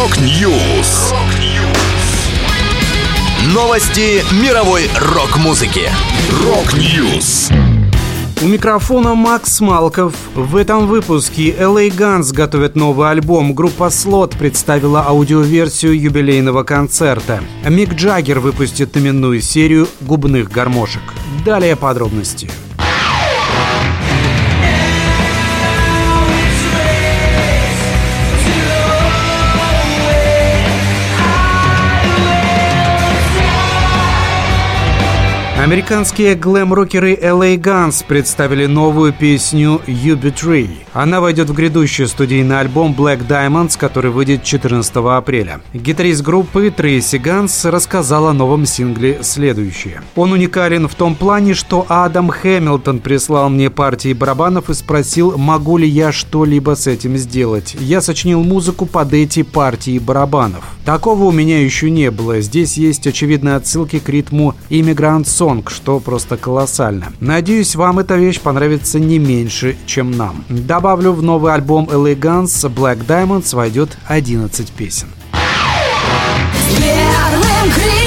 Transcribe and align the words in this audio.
Rock 0.00 0.50
News. 0.50 1.12
Новости 3.52 4.24
мировой 4.42 4.88
рок-музыки. 4.98 5.90
Rock 6.42 6.90
News. 6.90 7.50
У 8.40 8.46
микрофона 8.46 9.14
Макс 9.14 9.60
Малков. 9.60 10.14
В 10.34 10.56
этом 10.56 10.86
выпуске 10.86 11.50
LA 11.50 11.90
Guns 11.90 12.32
готовят 12.32 12.76
новый 12.76 13.10
альбом. 13.10 13.54
Группа 13.54 13.88
Slot 13.88 14.38
представила 14.38 15.04
аудиоверсию 15.06 16.00
юбилейного 16.00 16.62
концерта. 16.62 17.42
Мик 17.68 17.92
Джаггер 17.92 18.40
выпустит 18.40 18.96
именную 18.96 19.42
серию 19.42 19.86
губных 20.00 20.50
гармошек. 20.50 21.02
Далее 21.44 21.76
подробности. 21.76 22.48
Американские 35.60 36.36
глэм-рокеры 36.36 37.14
LA 37.16 37.58
Guns 37.58 38.02
представили 38.08 38.64
новую 38.64 39.12
песню 39.12 39.82
You 39.86 40.18
Betray. 40.18 40.70
Она 40.94 41.20
войдет 41.20 41.50
в 41.50 41.52
грядущий 41.52 42.06
студийный 42.06 42.60
альбом 42.60 42.94
Black 42.96 43.26
Diamonds, 43.28 43.78
который 43.78 44.10
выйдет 44.10 44.42
14 44.42 44.96
апреля. 44.96 45.60
Гитарист 45.74 46.22
группы 46.22 46.72
Трейси 46.74 47.16
Ганс 47.16 47.66
рассказал 47.66 48.28
о 48.28 48.32
новом 48.32 48.64
сингле 48.64 49.18
следующее. 49.22 50.00
Он 50.16 50.32
уникален 50.32 50.88
в 50.88 50.94
том 50.94 51.14
плане, 51.14 51.52
что 51.52 51.84
Адам 51.90 52.30
Хэмилтон 52.30 53.00
прислал 53.00 53.50
мне 53.50 53.68
партии 53.68 54.14
барабанов 54.14 54.70
и 54.70 54.74
спросил, 54.74 55.36
могу 55.36 55.76
ли 55.76 55.86
я 55.86 56.10
что-либо 56.10 56.74
с 56.74 56.86
этим 56.86 57.18
сделать. 57.18 57.76
Я 57.78 58.00
сочинил 58.00 58.42
музыку 58.42 58.86
под 58.86 59.12
эти 59.12 59.42
партии 59.42 59.98
барабанов. 59.98 60.64
Такого 60.90 61.26
у 61.26 61.30
меня 61.30 61.62
еще 61.62 61.88
не 61.88 62.10
было. 62.10 62.40
Здесь 62.40 62.76
есть 62.76 63.06
очевидные 63.06 63.54
отсылки 63.54 64.00
к 64.00 64.08
ритму 64.08 64.56
Immigrant 64.70 65.24
сонг, 65.24 65.70
что 65.70 66.00
просто 66.00 66.36
колоссально. 66.36 67.12
Надеюсь, 67.20 67.76
вам 67.76 68.00
эта 68.00 68.16
вещь 68.16 68.40
понравится 68.40 68.98
не 68.98 69.20
меньше, 69.20 69.76
чем 69.86 70.10
нам. 70.10 70.44
Добавлю, 70.48 71.12
в 71.12 71.22
новый 71.22 71.54
альбом 71.54 71.88
LA 71.88 72.18
Guns 72.18 72.68
Black 72.74 73.06
Diamonds 73.06 73.54
войдет 73.54 73.96
11 74.08 74.72
песен. 74.72 75.06
Первым 76.76 77.99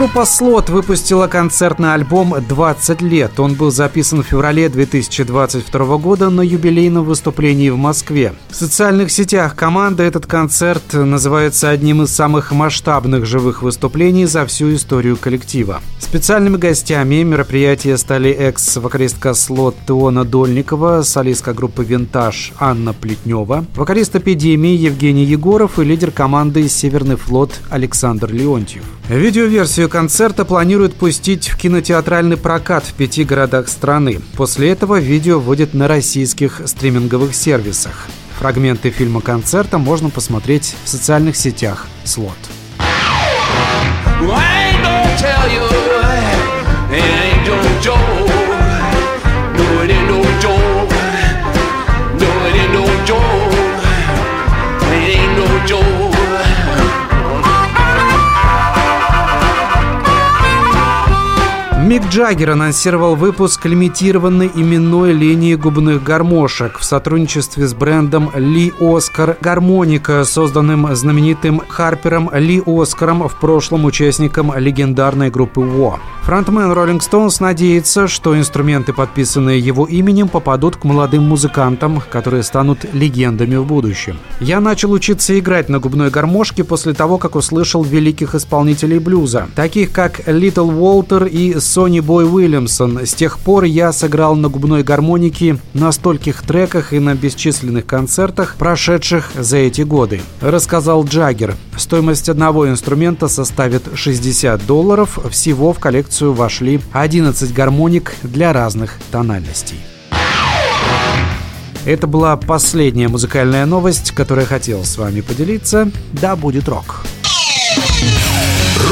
Группа 0.00 0.24
Слот 0.24 0.70
выпустила 0.70 1.26
концертный 1.26 1.92
альбом 1.92 2.32
«20 2.32 3.06
лет». 3.06 3.38
Он 3.38 3.52
был 3.52 3.70
записан 3.70 4.22
в 4.22 4.26
феврале 4.26 4.70
2022 4.70 5.98
года 5.98 6.30
на 6.30 6.40
юбилейном 6.40 7.04
выступлении 7.04 7.68
в 7.68 7.76
Москве. 7.76 8.32
В 8.48 8.54
социальных 8.54 9.10
сетях 9.10 9.54
команды 9.54 10.02
этот 10.04 10.24
концерт 10.24 10.94
называется 10.94 11.68
одним 11.68 12.00
из 12.00 12.16
самых 12.16 12.50
масштабных 12.50 13.26
живых 13.26 13.60
выступлений 13.60 14.24
за 14.24 14.46
всю 14.46 14.74
историю 14.74 15.18
коллектива. 15.18 15.82
Специальными 15.98 16.56
гостями 16.56 17.22
мероприятия 17.22 17.98
стали 17.98 18.30
экс-вокалистка 18.30 19.34
Слот 19.34 19.76
Теона 19.86 20.24
Дольникова, 20.24 21.02
солистка 21.02 21.52
группы 21.52 21.84
«Винтаж» 21.84 22.54
Анна 22.58 22.94
Плетнева, 22.94 23.66
вокалист 23.76 24.16
«Эпидемии» 24.16 24.72
Евгений 24.72 25.24
Егоров 25.24 25.78
и 25.78 25.84
лидер 25.84 26.10
команды 26.10 26.66
«Северный 26.70 27.16
флот» 27.16 27.52
Александр 27.68 28.32
Леонтьев. 28.32 28.82
Видеоверсию 29.10 29.89
концерта 29.90 30.46
планируют 30.46 30.94
пустить 30.94 31.50
в 31.50 31.58
кинотеатральный 31.58 32.38
прокат 32.38 32.84
в 32.86 32.94
пяти 32.94 33.24
городах 33.24 33.68
страны. 33.68 34.20
После 34.36 34.70
этого 34.70 34.98
видео 34.98 35.38
выйдет 35.38 35.74
на 35.74 35.86
российских 35.86 36.62
стриминговых 36.64 37.34
сервисах. 37.34 38.06
Фрагменты 38.38 38.88
фильма 38.88 39.20
концерта 39.20 39.76
можно 39.76 40.08
посмотреть 40.08 40.74
в 40.84 40.88
социальных 40.88 41.36
сетях 41.36 41.86
«Слот». 42.04 42.38
Мик 61.90 62.06
Джаггер 62.08 62.50
анонсировал 62.50 63.16
выпуск 63.16 63.66
лимитированной 63.66 64.48
именной 64.54 65.12
линии 65.12 65.56
губных 65.56 66.04
гармошек 66.04 66.78
в 66.78 66.84
сотрудничестве 66.84 67.66
с 67.66 67.74
брендом 67.74 68.30
Lee 68.36 68.72
Oskar 68.78 69.36
Harmonica, 69.40 70.22
созданным 70.22 70.94
знаменитым 70.94 71.60
харпером 71.66 72.30
Ли 72.32 72.62
Оскаром, 72.64 73.28
в 73.28 73.40
прошлом 73.40 73.86
участником 73.86 74.56
легендарной 74.56 75.30
группы 75.30 75.62
Во. 75.62 75.98
Фронтмен 76.22 76.70
Rolling 76.70 77.00
Stones 77.00 77.38
надеется, 77.40 78.06
что 78.06 78.38
инструменты, 78.38 78.92
подписанные 78.92 79.58
его 79.58 79.84
именем, 79.84 80.28
попадут 80.28 80.76
к 80.76 80.84
молодым 80.84 81.24
музыкантам, 81.24 82.00
которые 82.08 82.44
станут 82.44 82.86
легендами 82.92 83.56
в 83.56 83.64
будущем. 83.64 84.16
Я 84.38 84.60
начал 84.60 84.92
учиться 84.92 85.36
играть 85.36 85.68
на 85.68 85.80
губной 85.80 86.10
гармошке 86.10 86.62
после 86.62 86.92
того, 86.92 87.18
как 87.18 87.34
услышал 87.34 87.82
великих 87.82 88.36
исполнителей 88.36 89.00
блюза, 89.00 89.48
таких 89.56 89.90
как 89.90 90.20
Литл 90.28 90.70
Уолтер 90.70 91.24
и 91.24 91.58
Сони 91.80 92.00
Бой 92.00 92.26
Уильямсон. 92.30 93.06
С 93.06 93.14
тех 93.14 93.38
пор 93.38 93.64
я 93.64 93.90
сыграл 93.94 94.36
на 94.36 94.50
губной 94.50 94.82
гармонике 94.82 95.56
на 95.72 95.92
стольких 95.92 96.42
треках 96.42 96.92
и 96.92 96.98
на 96.98 97.14
бесчисленных 97.14 97.86
концертах, 97.86 98.56
прошедших 98.58 99.30
за 99.34 99.56
эти 99.56 99.80
годы, 99.80 100.20
рассказал 100.42 101.06
Джаггер. 101.06 101.56
Стоимость 101.78 102.28
одного 102.28 102.68
инструмента 102.68 103.28
составит 103.28 103.84
60 103.94 104.66
долларов. 104.66 105.18
Всего 105.30 105.72
в 105.72 105.78
коллекцию 105.78 106.34
вошли 106.34 106.82
11 106.92 107.54
гармоник 107.54 108.14
для 108.24 108.52
разных 108.52 108.98
тональностей. 109.10 109.78
Это 111.86 112.06
была 112.06 112.36
последняя 112.36 113.08
музыкальная 113.08 113.64
новость, 113.64 114.10
которую 114.10 114.42
я 114.42 114.48
хотел 114.48 114.84
с 114.84 114.98
вами 114.98 115.22
поделиться. 115.22 115.90
Да 116.12 116.36
будет 116.36 116.68
рок! 116.68 117.06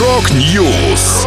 Rock 0.00 0.56
News! 0.56 1.26